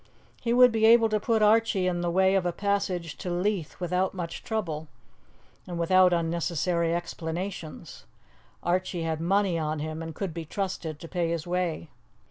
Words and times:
He 0.41 0.51
would 0.51 0.71
be 0.71 0.83
able 0.85 1.09
to 1.09 1.19
put 1.19 1.43
Archie 1.43 1.85
in 1.85 2.01
the 2.01 2.09
way 2.09 2.33
of 2.33 2.43
a 2.43 2.51
passage 2.51 3.17
to 3.17 3.29
Leith 3.29 3.79
without 3.79 4.15
much 4.15 4.43
trouble 4.43 4.87
and 5.67 5.77
without 5.77 6.11
unnecessary 6.11 6.91
explanations; 6.95 8.05
Archie 8.63 9.03
had 9.03 9.21
money 9.21 9.59
on 9.59 9.77
him, 9.77 10.01
and 10.01 10.15
could 10.15 10.33
be 10.33 10.43
trusted 10.43 10.97
to 10.99 11.07
pay 11.07 11.29
his 11.29 11.45
way. 11.45 11.91